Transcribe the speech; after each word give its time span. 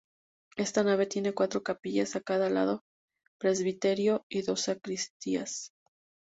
Esta 0.55 0.83
nave 0.83 1.05
tiene 1.05 1.31
cuatro 1.35 1.61
capillas 1.61 2.15
a 2.15 2.21
cada 2.21 2.49
lado, 2.49 2.81
presbiterio 3.39 4.25
y 4.29 4.41
dos 4.41 4.61
sacristías. 4.61 5.73